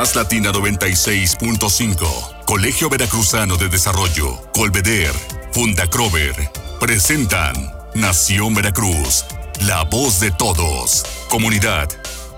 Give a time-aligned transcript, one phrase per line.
[0.00, 5.12] Más Latina 96.5, Colegio Veracruzano de Desarrollo, Colveder,
[5.52, 6.34] Fundacrover,
[6.80, 7.52] presentan
[7.94, 9.26] Nación Veracruz,
[9.66, 11.04] la voz de todos.
[11.28, 11.86] Comunidad,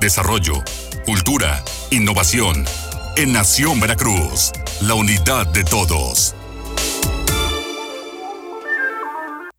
[0.01, 0.55] desarrollo,
[1.07, 1.63] cultura,
[1.93, 2.65] innovación.
[3.17, 4.51] En Nación Veracruz,
[4.81, 6.35] la unidad de todos.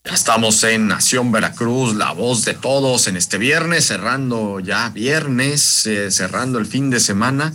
[0.03, 6.11] Estamos en Nación Veracruz, la voz de todos en este viernes, cerrando ya viernes, eh,
[6.11, 7.53] cerrando el fin de semana,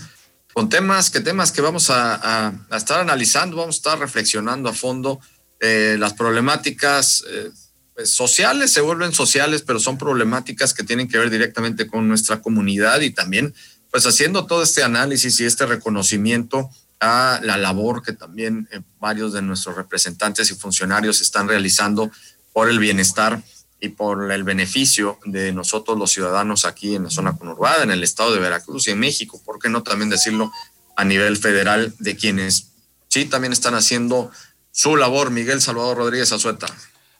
[0.59, 5.21] con temas que temas que vamos a, estar analizando, vamos a estar reflexionando a fondo.
[5.61, 7.53] Eh, las problemáticas eh,
[7.95, 12.43] pues, sociales se vuelven sociales, pero son problemáticas que tienen que ver directamente con nuestra
[12.43, 13.55] comunidad y también,
[13.93, 16.69] pues haciendo todo este análisis y este reconocimiento
[16.99, 18.69] a la labor que también
[18.99, 22.11] varios de nuestros representantes y funcionarios están realizando
[22.53, 23.41] por el bienestar
[23.81, 28.03] y por el beneficio de nosotros los ciudadanos aquí en la zona conurbada, en el
[28.03, 30.53] estado de Veracruz y en México, ¿por qué no también decirlo
[30.97, 32.73] a nivel federal de quienes
[33.09, 34.31] sí también están haciendo
[34.73, 35.31] su labor?
[35.31, 36.67] Miguel Salvador Rodríguez Azueta.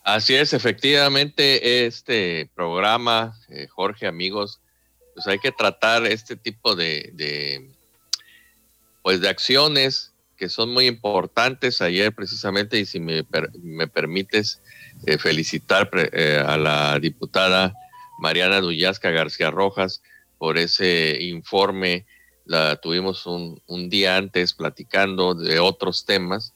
[0.03, 4.59] Así es, efectivamente, este programa, eh, Jorge, amigos,
[5.15, 7.71] pues hay que tratar este tipo de, de,
[9.03, 11.83] pues de acciones que son muy importantes.
[11.83, 13.27] Ayer precisamente, y si me,
[13.61, 14.61] me permites,
[15.07, 17.75] eh, felicitar eh, a la diputada
[18.19, 20.03] Mariana Duyasca García Rojas
[20.39, 22.05] por ese informe.
[22.45, 26.55] La tuvimos un, día antes platicando de otros temas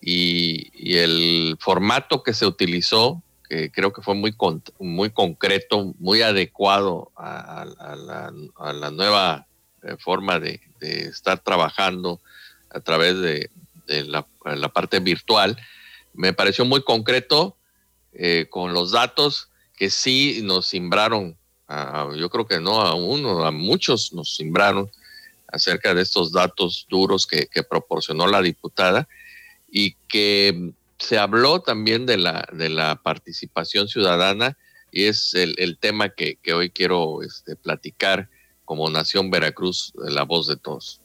[0.00, 4.34] y, el formato que se utilizó, que creo que fue muy,
[4.78, 9.46] muy concreto, muy adecuado a, la, nueva
[9.82, 12.20] eh, forma de, estar trabajando
[12.70, 13.50] a través de,
[13.86, 15.58] la, la parte virtual,
[16.14, 17.56] me pareció muy concreto
[18.12, 21.36] eh, con los datos que sí nos simbraron,
[22.16, 24.90] yo creo que no a uno, a muchos nos simbraron
[25.48, 29.08] acerca de estos datos duros que, proporcionó la diputada
[29.70, 34.56] y que se habló también de la, de la participación ciudadana
[34.92, 38.28] y es el, tema que, hoy quiero este, platicar
[38.66, 41.00] como Nación Veracruz, la voz de todos.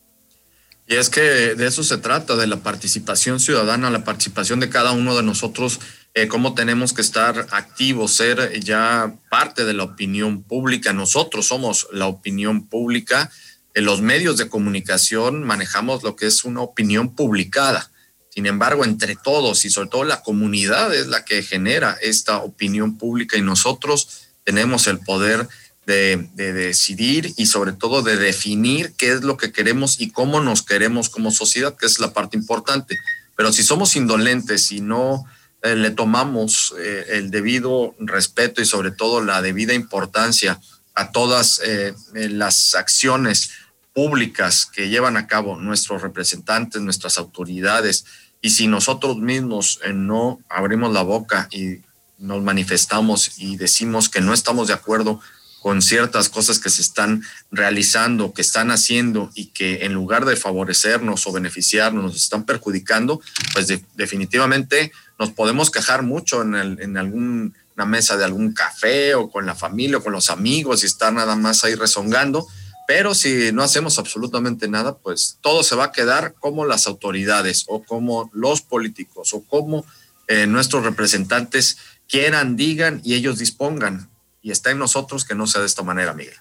[0.88, 4.92] Y es que de eso se trata, de la participación ciudadana, la participación de cada
[4.92, 5.80] uno de nosotros
[6.18, 10.92] eh, cómo tenemos que estar activos, ser ya parte de la opinión pública.
[10.92, 13.30] Nosotros somos la opinión pública.
[13.76, 17.92] En los medios de comunicación manejamos lo que es una opinión publicada.
[18.32, 22.98] Sin embargo, entre todos y sobre todo la comunidad es la que genera esta opinión
[22.98, 25.48] pública y nosotros tenemos el poder
[25.86, 30.42] de, de, decidir y sobre todo de definir qué es lo que queremos y cómo
[30.42, 32.98] nos queremos como sociedad, que es la parte importante.
[33.36, 35.28] Pero si somos indolentes y no
[35.64, 40.60] eh, le tomamos eh, el debido respeto y sobre todo la debida importancia
[40.94, 43.52] a todas eh, las acciones
[43.94, 48.06] públicas que llevan a cabo nuestros representantes, nuestras autoridades,
[48.40, 51.82] y si nosotros mismos no abrimos la boca y
[52.20, 55.20] nos manifestamos y decimos que no estamos de acuerdo
[55.60, 60.36] con ciertas cosas que se están realizando, que están haciendo y que en lugar de
[60.36, 63.22] favorecernos o beneficiarnos nos están perjudicando,
[63.54, 67.52] pues definitivamente nos podemos quejar mucho en, el, en alguna
[67.86, 71.36] mesa de algún café o con la familia o con los amigos y estar nada
[71.36, 72.48] más ahí rezongando,
[72.88, 77.66] pero si no hacemos absolutamente nada, pues todo se va a quedar como las autoridades
[77.68, 79.86] o como los políticos o como
[80.28, 84.10] eh, nuestros representantes quieran, digan y ellos dispongan.
[84.42, 86.38] Y está en nosotros que no sea de esta manera, Miguel.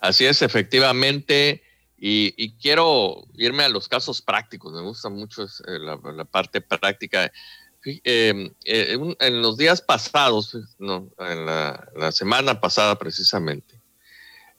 [0.00, 1.62] Así es, efectivamente.
[1.98, 4.72] Y, quiero irme a los casos prácticos.
[4.72, 7.30] Me gusta mucho eh, la parte práctica.
[7.84, 13.80] Em, eh, en los días pasados, no, en la, semana pasada precisamente,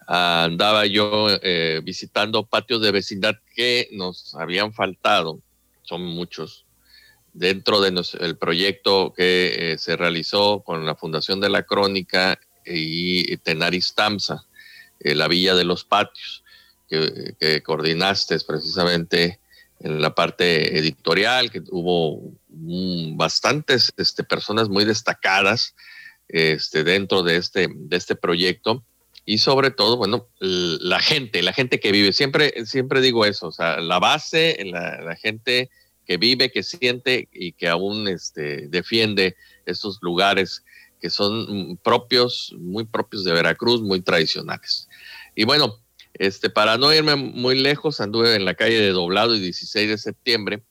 [0.07, 5.39] andaba yo eh, visitando patios de vecindad que nos habían faltado,
[5.83, 6.65] son muchos,
[7.31, 13.93] dentro del proyecto que eh, se realizó con la Fundación de la Crónica y Tenaris
[13.95, 14.45] Tamsa,
[14.99, 16.43] la Villa de los Patios,
[16.89, 19.39] que, que coordinaste precisamente
[19.79, 22.33] en la parte editorial, que hubo
[23.15, 25.75] bastantes este, personas muy destacadas
[26.27, 28.83] este, dentro de este, de este proyecto
[29.25, 32.11] y sobre todo, bueno, la gente, la gente que vive.
[32.11, 35.69] Siempre, siempre digo eso, o sea, la base, la, gente
[36.05, 40.63] que vive, que siente y que aún este, defiende estos lugares
[40.99, 44.89] que son propios, muy propios de Veracruz, muy tradicionales.
[45.35, 45.79] Y bueno,
[46.15, 49.97] este, para no irme muy lejos, anduve en la calle de Doblado y 16 de
[49.97, 50.63] septiembre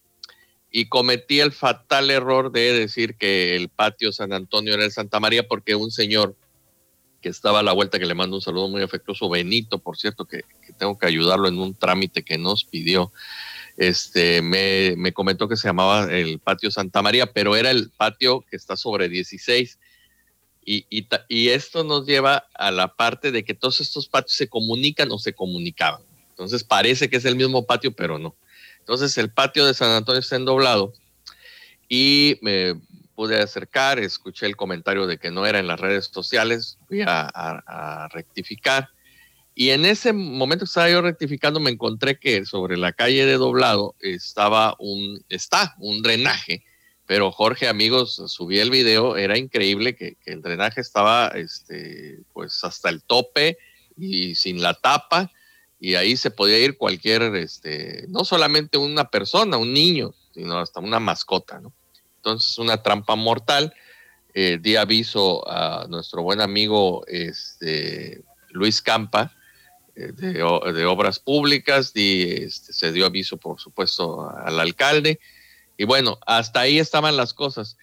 [0.72, 5.20] y cometí el fatal error de decir que el patio San Antonio era el Santa
[5.20, 6.34] María porque un señor
[7.20, 10.24] que estaba a la vuelta, que le mando un saludo muy afectuoso, Benito, por cierto,
[10.24, 10.42] que,
[10.78, 13.12] tengo que ayudarlo en un trámite que nos pidió.
[13.76, 18.44] Este, me, me, comentó que se llamaba el patio Santa María, pero era el patio
[18.50, 19.78] que está sobre 16.
[20.64, 24.48] Y, y, y esto nos lleva a la parte de que todos estos patios se
[24.48, 26.02] comunican o se comunicaban.
[26.30, 28.34] Entonces parece que es el mismo patio, pero no.
[28.82, 30.92] Entonces el patio de San Antonio está endoblado
[31.88, 32.74] y me
[33.14, 38.08] pude acercar, escuché el comentario de que no era en las redes sociales, fui a,
[38.12, 38.88] rectificar.
[39.54, 43.36] Y en ese momento que estaba yo rectificando, me encontré que sobre la calle de
[43.36, 46.64] doblado estaba un, está un drenaje.
[47.06, 52.64] Pero Jorge, amigos, subí el video, era increíble que, que, el drenaje estaba este, pues
[52.64, 53.58] hasta el tope
[53.96, 55.30] y sin la tapa,
[55.84, 60.78] y ahí se podía ir cualquier, este, no solamente una persona, un niño, sino hasta
[60.78, 61.72] una mascota, ¿no?
[62.18, 63.74] Entonces, una trampa mortal.
[64.32, 69.34] Eh, di aviso a nuestro buen amigo este, Luis Campa
[69.96, 75.18] eh, de, Obras Públicas, este, se dio aviso, por supuesto, al alcalde.
[75.76, 77.76] Y bueno, hasta ahí estaban las cosas.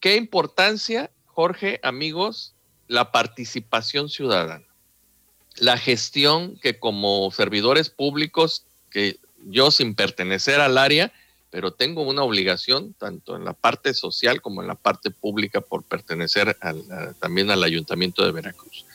[0.00, 2.54] ¿Qué importancia, Jorge, amigos,
[2.88, 4.69] la participación ciudadana?
[5.60, 11.12] La gestión que como servidores públicos, que yo sin pertenecer al área,
[11.50, 15.82] pero tengo una obligación tanto en la parte social como en la parte pública por
[15.82, 16.56] pertenecer
[17.18, 18.86] también al Ayuntamiento de Veracruz.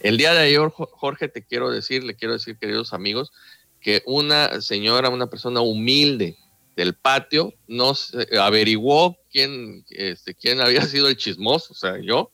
[0.00, 3.32] El día de ayer, Jorge, te quiero decir, le quiero decir, queridos amigos,
[3.80, 6.36] que una señora, una persona humilde
[6.76, 12.30] del patio, nos averiguó quién, este, quién había sido el chismoso, o sea, yo,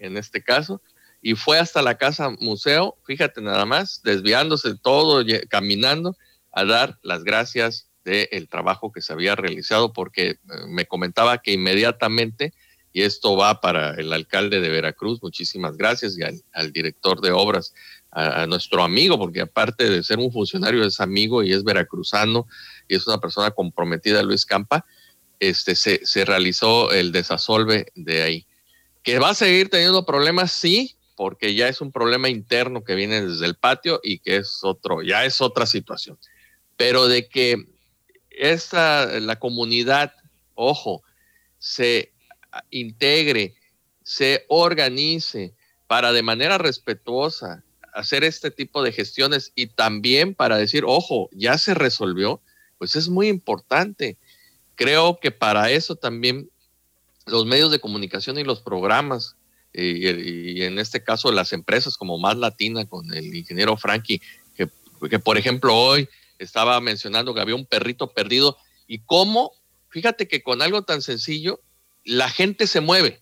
[0.00, 0.80] en este caso,
[1.20, 6.16] y fue hasta la casa museo, fíjate nada más, desviándose todo, caminando,
[6.52, 10.38] a dar las gracias el trabajo que se había realizado, porque eh,
[10.68, 12.54] me comentaba que inmediatamente,
[12.92, 17.74] y esto va para el alcalde de Veracruz, muchísimas gracias, y al, director de obras,
[18.10, 22.46] a, nuestro amigo, porque aparte de ser un funcionario es amigo y es veracruzano
[22.88, 24.86] y es una persona comprometida, Luis Campa,
[25.38, 28.46] este, se, se realizó el desasolve de ahí.
[29.02, 30.50] ¿Que va a seguir teniendo problemas?
[30.52, 34.60] Sí, porque ya es un problema interno que viene desde el patio y que es
[34.62, 36.16] otro, ya es otra situación.
[36.76, 37.66] Pero de que
[38.30, 40.12] esta, la comunidad,
[40.54, 41.02] ojo,
[41.58, 42.12] se
[42.70, 43.56] integre,
[44.04, 45.54] se organice
[45.88, 51.58] para de manera respetuosa hacer este tipo de gestiones y también para decir, ojo, ya
[51.58, 52.40] se resolvió,
[52.78, 54.18] pues es muy importante.
[54.76, 56.48] Creo que para eso también
[57.26, 59.34] los medios de comunicación y los programas,
[59.72, 64.20] y, en este caso las empresas como Más Latina con el ingeniero Frankie,
[64.56, 68.56] que, por ejemplo hoy estaba mencionando que había un perrito perdido
[68.86, 69.52] y cómo,
[69.90, 71.60] fíjate que con algo tan sencillo,
[72.04, 73.20] la gente se mueve,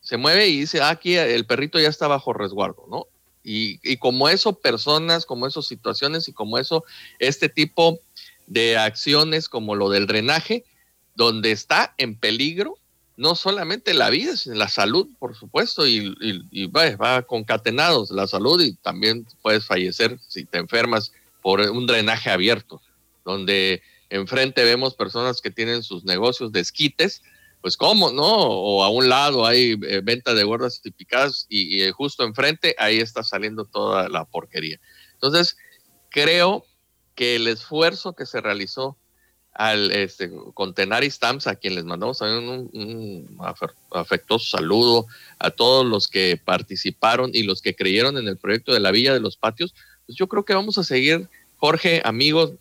[0.00, 3.06] se mueve y dice, ah, aquí el perrito ya está bajo resguardo, ¿no?
[3.42, 6.84] Y, y como eso, personas, como esas situaciones y como eso,
[7.20, 8.00] este tipo
[8.46, 10.64] de acciones como lo del drenaje,
[11.14, 12.78] donde está en peligro
[13.16, 16.14] no solamente la vida, sino la salud, por supuesto, y,
[16.50, 21.86] y, va, va, concatenados la salud y también puedes fallecer si te enfermas por un
[21.86, 22.82] drenaje abierto,
[23.24, 27.22] donde enfrente vemos personas que tienen sus negocios de esquites,
[27.60, 28.24] pues cómo, ¿no?
[28.26, 32.76] O a un lado hay eh, venta de gordas y picadas y, eh, justo enfrente
[32.78, 34.78] ahí está saliendo toda la porquería.
[35.14, 35.56] Entonces,
[36.10, 36.64] creo
[37.14, 38.96] que el esfuerzo que se realizó
[39.58, 43.38] al este, con Tenari Stamps, a quien les mandamos un, un,
[43.90, 45.06] afectuoso saludo,
[45.38, 49.14] a todos los que participaron y los que creyeron en el proyecto de la Villa
[49.14, 52.52] de los Patios, pues yo creo que vamos a seguir, Jorge, amigos,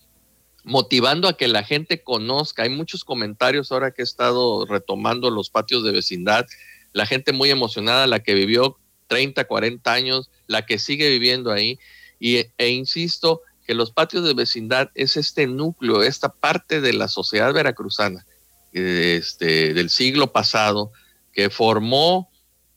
[0.63, 2.63] motivando a que la gente conozca.
[2.63, 6.45] Hay muchos comentarios ahora que he estado retomando los patios de vecindad,
[6.93, 11.77] la gente muy emocionada, la que vivió 30, 40 años, la que sigue viviendo ahí.
[12.19, 17.07] Y, e insisto que los patios de vecindad es este núcleo, esta parte de la
[17.07, 18.25] sociedad veracruzana
[18.71, 20.91] este, del siglo pasado
[21.33, 22.29] que formó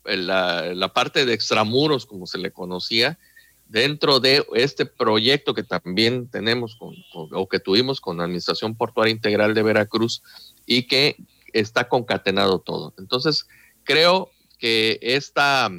[0.04, 3.18] la, la parte de extramuros, como se le conocía,
[3.66, 9.12] dentro de este proyecto que también tenemos con, o que tuvimos con la Administración Portuaria
[9.12, 10.22] Integral de Veracruz
[10.66, 11.16] y que
[11.52, 12.94] está concatenado todo.
[12.98, 13.46] Entonces,
[13.84, 15.70] creo que esta,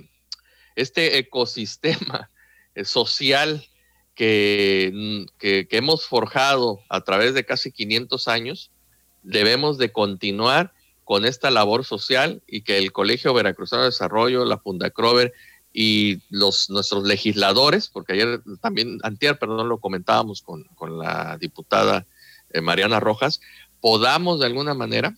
[0.76, 2.30] este ecosistema
[2.84, 3.66] social
[4.20, 8.70] que, que, que hemos forjado a través de casi 500 años,
[9.24, 10.74] debemos de continuar
[11.06, 15.32] con esta labor social y que el Colegio Veracruzano de Desarrollo, la Fundacrover
[15.72, 22.06] y los, nuestros legisladores, porque ayer también, antier, perdón, lo comentábamos con, con la diputada
[22.50, 23.40] eh, Mariana Rojas,
[23.80, 25.16] podamos de alguna manera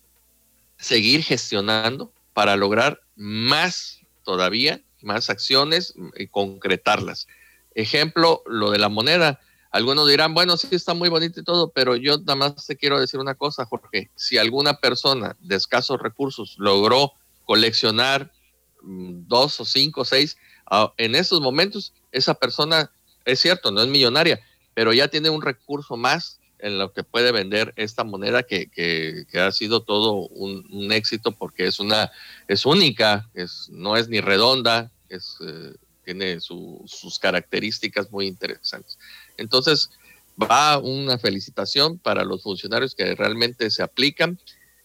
[0.77, 7.27] seguir gestionando para lograr más todavía más acciones y concretarlas.
[7.75, 9.39] Ejemplo, lo de la moneda.
[9.71, 12.99] Algunos dirán, bueno, sí está muy bonito y todo, pero yo nada más te quiero
[12.99, 14.11] decir una cosa, Jorge.
[14.15, 17.13] Si alguna persona de escasos recursos logró
[17.45, 18.31] coleccionar
[18.81, 20.37] mm, dos o cinco o seis,
[20.69, 22.91] ah, en esos momentos esa persona,
[23.23, 24.41] es cierto, no es millonaria,
[24.73, 29.25] pero ya tiene un recurso más en lo que puede vender esta moneda que, que,
[29.39, 32.11] ha sido todo un, éxito porque es una
[32.47, 35.73] es única es no es ni redonda es eh,
[36.13, 38.97] tiene sus características muy interesantes.
[39.37, 39.89] Entonces
[40.41, 44.37] va una felicitación para los funcionarios que realmente se aplican.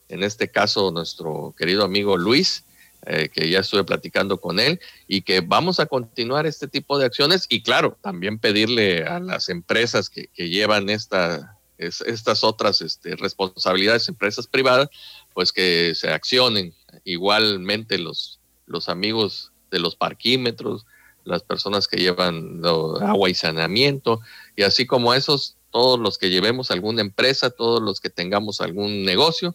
[0.08, 2.64] En este caso nuestro querido amigo Luis
[3.06, 7.06] eh, que ya estuve platicando con él y que vamos a continuar este tipo de
[7.06, 13.16] acciones y claro, también pedirle a las empresas que, que llevan esta, estas otras este,
[13.16, 14.88] responsabilidades empresas privadas,
[15.34, 16.74] pues que se accionen.
[17.04, 20.86] Igualmente los, los amigos de los parquímetros,
[21.26, 24.20] las personas que llevan agua y saneamiento,
[24.56, 29.04] y así como esos, todos los que llevemos alguna empresa, todos los que tengamos algún
[29.04, 29.54] negocio,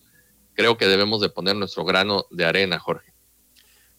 [0.54, 3.12] creo que debemos de poner nuestro grano de arena, Jorge.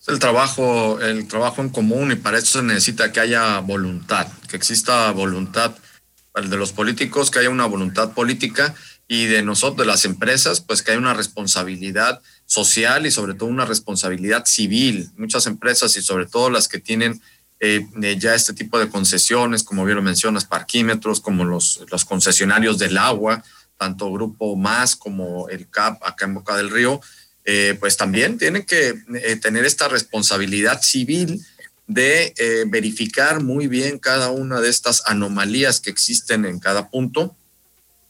[0.00, 4.26] Es el trabajo, el trabajo en común y para eso se necesita que haya voluntad,
[4.48, 5.74] que exista voluntad
[6.34, 8.74] de los políticos, que haya una voluntad política
[9.06, 13.48] y de nosotros, de las empresas, pues que haya una responsabilidad social y sobre todo
[13.48, 15.10] una responsabilidad civil.
[15.16, 17.20] Muchas empresas y sobre todo las que tienen
[17.62, 17.86] eh,
[18.18, 22.98] ya este tipo de concesiones, como bien lo mencionas, parquímetros, como los, los concesionarios del
[22.98, 23.42] agua,
[23.78, 27.00] tanto Grupo Más como el CAP acá en Boca del Río,
[27.44, 31.44] eh, pues también tienen que eh, tener esta responsabilidad civil
[31.88, 37.34] de eh, verificar muy bien cada una de estas anomalías que existen en cada punto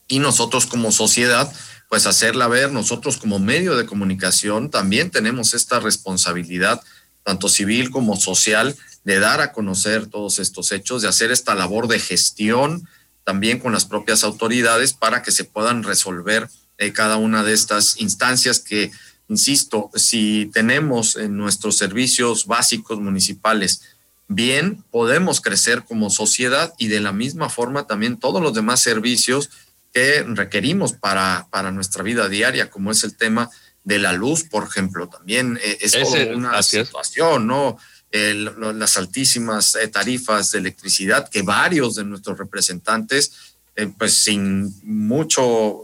[0.06, 1.50] y nosotros como sociedad,
[1.88, 6.82] pues hacerla ver, nosotros como medio de comunicación también tenemos esta responsabilidad,
[7.22, 11.88] tanto civil como social, de dar a conocer todos estos hechos, de hacer esta labor
[11.88, 12.88] de gestión
[13.24, 18.00] también con las propias autoridades para que se puedan resolver eh, cada una de estas
[18.00, 18.90] instancias que
[19.28, 23.82] insisto, si tenemos en nuestros servicios básicos municipales
[24.28, 29.50] bien, podemos crecer como sociedad y de la misma forma también todos los demás servicios
[29.92, 33.50] que requerimos para, para nuestra vida diaria, como es el tema
[33.84, 35.94] de la luz, por ejemplo, también eh, es
[36.34, 37.78] una situación, ¿no?
[38.12, 43.32] Las altísimas eh, tarifas de electricidad que varios de nuestros representantes,
[43.74, 45.82] eh, pues sin mucho,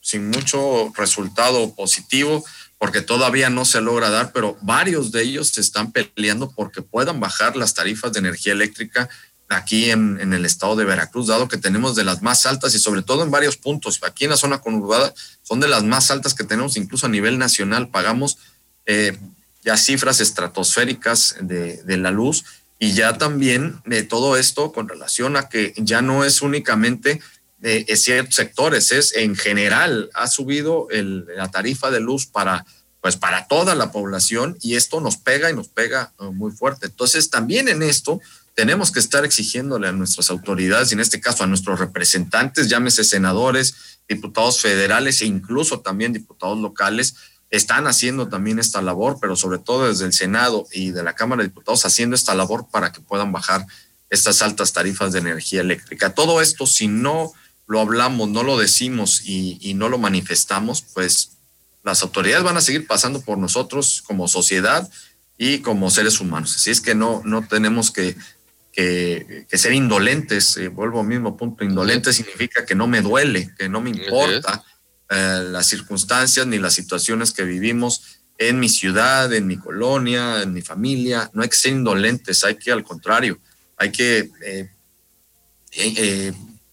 [0.00, 2.44] sin mucho resultado positivo,
[2.78, 7.20] porque todavía no se logra dar, pero varios de ellos se están peleando porque puedan
[7.20, 9.10] bajar las tarifas de energía eléctrica
[9.48, 13.02] aquí en, el estado de Veracruz, dado que tenemos de las más altas y sobre
[13.02, 13.98] todo en varios puntos.
[14.02, 17.38] Aquí en la zona conurbada son de las más altas que tenemos, incluso a nivel
[17.38, 17.88] nacional.
[17.88, 18.38] Pagamos
[18.86, 19.18] eh,
[19.68, 22.46] ya cifras estratosféricas de, la luz
[22.78, 27.20] y ya también de todo esto con relación a que ya no es únicamente
[27.58, 32.64] de ciertos sectores, es en general, ha subido la tarifa de luz para,
[33.02, 36.86] pues para toda la población y esto nos pega y nos pega uh, muy fuerte.
[36.86, 38.22] Entonces, también en esto
[38.54, 43.04] tenemos que estar exigiéndole a nuestras autoridades, y en este caso a nuestros representantes, llámese
[43.04, 43.74] senadores,
[44.08, 47.16] diputados federales e incluso también diputados locales,
[47.50, 51.42] están haciendo también esta labor, pero sobre todo desde el Senado y de la Cámara
[51.42, 53.66] de Diputados haciendo esta labor para que puedan bajar
[54.10, 56.14] estas altas tarifas de energía eléctrica.
[56.14, 57.32] Todo esto, si no
[57.66, 61.32] lo hablamos, no lo decimos y, no lo manifestamos, pues
[61.84, 64.88] las autoridades van a seguir pasando por nosotros como sociedad
[65.36, 66.56] y como seres humanos.
[66.56, 68.16] Así es que no, no tenemos que,
[68.72, 70.56] que, ser indolentes.
[70.56, 74.64] Eh, vuelvo al mismo punto, indolente significa que no me duele, que no me importa
[75.10, 78.02] eh, las circunstancias ni las situaciones que vivimos
[78.38, 81.30] en mi ciudad, en mi colonia, en mi familia.
[81.32, 83.40] No hay que ser indolentes, hay que al contrario,
[83.76, 84.30] hay que
[85.72, 86.32] eh,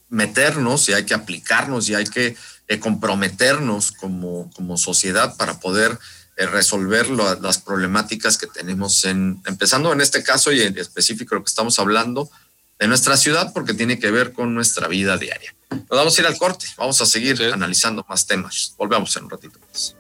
[0.09, 2.35] meternos y hay que aplicarnos y hay que
[2.67, 5.99] eh, comprometernos como, como sociedad para poder
[6.37, 11.43] eh, resolver las problemáticas que tenemos en, empezando en este caso y en específico lo
[11.43, 12.29] que estamos hablando
[12.79, 15.55] de nuestra ciudad porque tiene que ver con nuestra vida diaria.
[15.69, 18.73] Nos vamos a ir al corte, vamos a seguir analizando más temas.
[18.77, 19.95] Volvemos en un ratito más.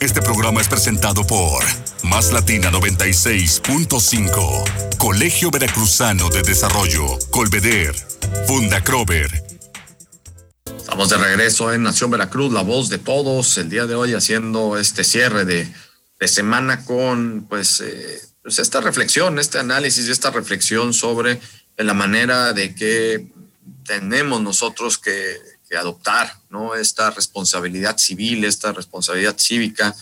[0.00, 1.64] Este programa es presentado por
[2.04, 7.96] Más Latina 96.5, Colegio Veracruzano de Desarrollo, Colveder,
[8.46, 9.42] Funda Crover.
[10.76, 14.78] Estamos de regreso en Nación Veracruz, la voz de todos, el día de hoy haciendo
[14.78, 15.68] este cierre de,
[16.28, 21.40] semana con pues, eh, pues, esta reflexión, este análisis esta reflexión sobre
[21.76, 23.28] la manera de que
[23.84, 25.36] tenemos nosotros que
[25.68, 26.74] que adoptar ¿no?
[26.74, 29.94] esta responsabilidad civil, esta responsabilidad cívica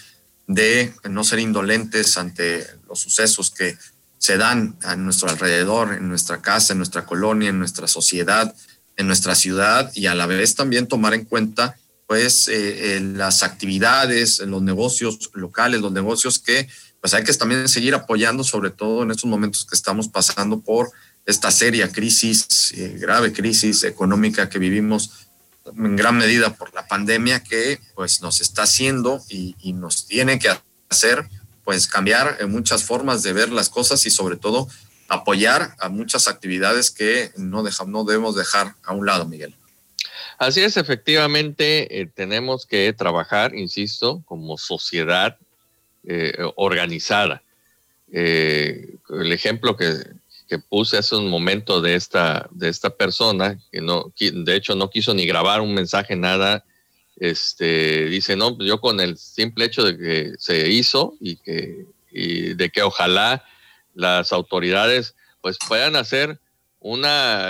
[0.47, 3.77] de no ser indolentes ante los sucesos que
[4.19, 8.55] se dan a nuestro alrededor, en nuestra casa, en nuestra colonia, en nuestra sociedad,
[8.97, 11.77] en nuestra ciudad y a la vez también tomar en cuenta
[12.07, 16.69] pues eh, eh, las actividades, los negocios locales, los negocios que
[17.01, 20.91] pues hay que también seguir apoyando, sobre todo en estos momentos que estamos pasando por
[21.27, 25.27] esta seria crisis, eh, grave crisis económica que vivimos
[25.67, 30.49] en gran medida por la pandemia que pues nos está haciendo y, nos tiene que
[30.89, 31.29] hacer
[31.65, 34.69] pues cambiar en muchas formas de ver las cosas y sobre todo
[35.09, 39.55] apoyar a muchas actividades que no, no debemos dejar a un lado, Miguel.
[40.39, 45.39] Así es, efectivamente, eh, tenemos que trabajar, insisto, como sociedad
[46.07, 47.43] eh, organizada.
[48.13, 49.93] Eh, el ejemplo que,
[50.49, 54.89] que, puse hace un momento de esta, de esta persona, que no, de hecho no
[54.89, 56.65] quiso ni grabar un mensaje, nada,
[57.17, 61.87] este, dice, no, pues yo con el simple hecho de que se hizo y, que,
[62.13, 63.45] y de que ojalá
[63.95, 66.39] las autoridades pues puedan hacer
[66.79, 67.49] una,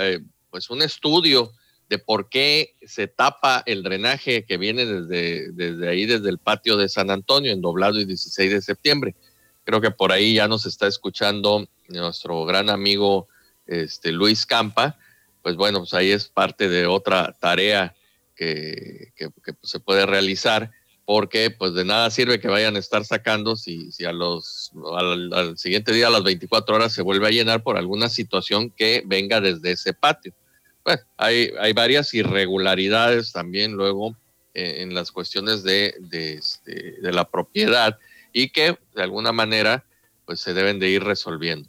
[0.49, 1.51] pues un estudio
[1.89, 6.75] de por qué se tapa el drenaje que viene desde, desde ahí, desde el patio
[6.77, 9.15] de San Antonio, en doblado y 16 de septiembre.
[9.63, 13.27] Creo que por ahí ya nos está escuchando nuestro gran amigo
[13.65, 14.97] este, Luis Campa.
[15.41, 17.95] Pues bueno, pues ahí es parte de otra tarea
[18.35, 19.29] que, que,
[19.63, 20.71] se puede realizar,
[21.05, 25.33] porque pues de nada sirve que vayan a estar sacando si, si a los, al,
[25.33, 29.03] al siguiente día, a las 24 horas, se vuelve a llenar por alguna situación que
[29.05, 30.33] venga desde ese patio
[30.87, 34.15] bueno, hay, hay varias irregularidades también luego
[34.53, 37.99] eh, en las cuestiones de, este, de, la propiedad
[38.31, 39.83] y que de alguna manera
[40.25, 41.67] pues se deben de ir resolviendo.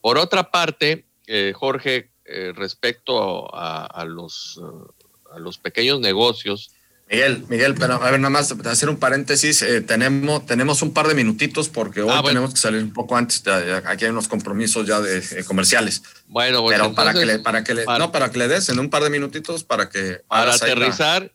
[0.00, 4.60] Por otra parte, eh, Jorge, eh, respecto a, los,
[5.32, 6.70] a los pequeños negocios,
[7.12, 9.60] Miguel, Miguel, pero a ver, nada más hacer un paréntesis.
[9.60, 13.18] Eh, tenemos, tenemos un par de minutitos porque hoy ah, tenemos que salir un poco
[13.18, 13.46] antes.
[13.84, 16.02] aquí hay unos compromisos ya de eh, comerciales.
[16.26, 16.84] Bueno, bueno.
[16.84, 19.02] Pero para que le, para que le, no, para que le des en un par
[19.02, 20.22] de minutitos para que.
[20.26, 21.30] Para aterrizar,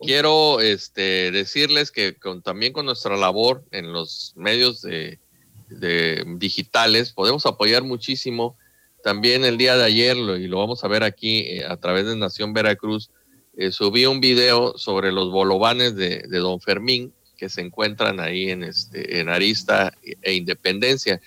[0.00, 5.20] quiero este, decirles que con, también con nuestra labor en los medios de,
[5.68, 8.56] de digitales podemos apoyar muchísimo.
[9.04, 12.16] También el día de ayer, y lo vamos a ver aquí eh, a través de
[12.16, 13.10] Nación Veracruz,
[13.56, 18.62] eh, subí un video sobre los bolovanes de, Don Fermín que se encuentran ahí en,
[18.62, 21.20] este, en Arista e Independencia.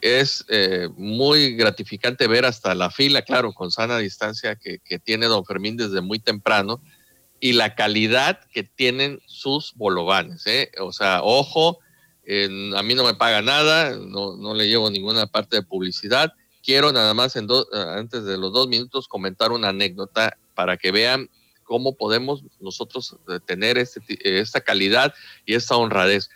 [0.00, 5.44] Es eh, muy gratificante ver hasta la fila, claro, con sana distancia que, tiene Don
[5.44, 6.80] Fermín desde muy temprano
[7.38, 10.46] y la calidad que tienen sus bolovanes.
[10.46, 10.70] ¿eh?
[10.80, 11.80] O sea, ojo,
[12.76, 16.32] a mí no me paga nada, no, no, le llevo ninguna parte de publicidad.
[16.62, 21.28] Quiero nada más, en antes de los dos minutos, comentar una anécdota para que vean
[21.72, 25.14] cómo podemos nosotros tener este, esta calidad
[25.46, 26.28] y esta honradez.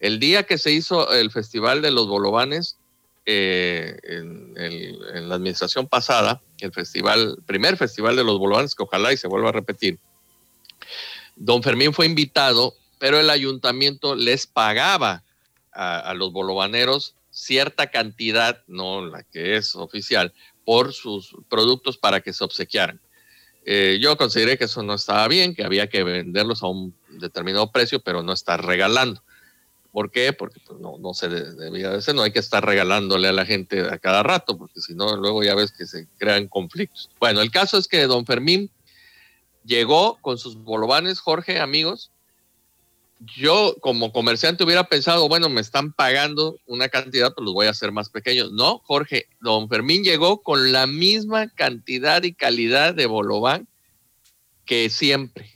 [0.00, 2.76] El día que se hizo el Festival de los Bolovanes,
[3.24, 9.16] eh, en, la administración pasada, el festival, primer festival de los bolovanes, que ojalá y
[9.16, 10.00] se vuelva a repetir,
[11.36, 15.22] don Fermín fue invitado, pero el ayuntamiento les pagaba
[15.72, 20.32] a, a los bolovaneros cierta cantidad, no la que es oficial,
[20.64, 23.00] por sus productos para que se obsequiaran.
[23.64, 27.70] Eh, yo consideré que eso no estaba bien, que había que venderlos a un determinado
[27.70, 29.22] precio, pero no estar regalando.
[29.92, 30.32] ¿Por qué?
[30.32, 33.44] Porque pues, no, no se debía de ser, no hay que estar regalándole a la
[33.44, 37.10] gente a cada rato, porque si no, luego ya ves que se crean conflictos.
[37.18, 38.70] Bueno, el caso es que don Fermín
[39.64, 42.10] llegó con sus bolovanes, Jorge, amigos.
[43.20, 47.70] Yo como comerciante hubiera pensado, bueno, me están pagando una cantidad, pues los voy a
[47.70, 48.50] hacer más pequeños.
[48.52, 53.68] No, Jorge, don Fermín llegó con la misma cantidad y calidad de bolobán
[54.64, 55.50] que siempre.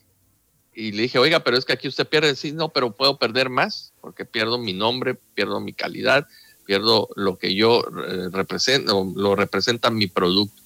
[0.75, 2.37] Y le dije, oiga, pero es que aquí usted pierde.
[2.37, 6.27] Sí, no, pero puedo perder más porque pierdo mi nombre, pierdo mi calidad,
[6.67, 10.63] pierdo lo que yo eh, represento, lo representa mi producto.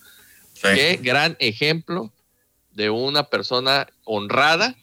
[0.61, 2.13] Qué gran ejemplo
[2.73, 4.77] de una persona honrada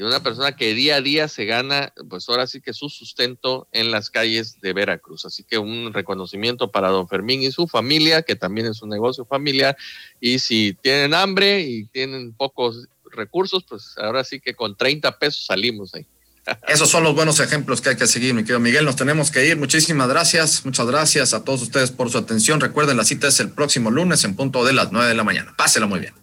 [0.00, 3.68] y una persona que día a día se gana, pues ahora sí que su sustento
[3.70, 5.26] en las calles de Veracruz.
[5.26, 9.26] Así que un reconocimiento para don Fermín y su familia, que también es un negocio
[9.26, 9.76] familiar.
[10.18, 15.44] Y si tienen hambre y tienen pocos recursos, pues ahora sí que con 30 pesos
[15.44, 16.06] salimos ahí.
[16.66, 18.86] Esos son los buenos ejemplos que hay que seguir, mi querido Miguel.
[18.86, 19.58] Nos tenemos que ir.
[19.58, 20.64] Muchísimas gracias.
[20.64, 22.58] Muchas gracias a todos ustedes por su atención.
[22.58, 25.52] Recuerden, la cita es el próximo lunes en punto de las 9 de la mañana.
[25.58, 26.14] Pásela muy bien.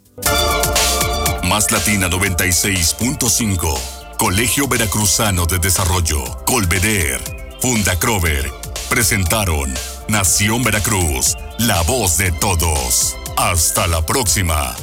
[1.48, 3.80] Más Latina 96.5.
[4.18, 6.22] Colegio Veracruzano de Desarrollo.
[6.46, 7.22] Colveder.
[7.62, 8.52] Funda Crover.
[8.90, 9.74] Presentaron
[10.10, 11.38] Nación Veracruz.
[11.58, 13.16] La voz de todos.
[13.38, 14.76] Hasta la próxima.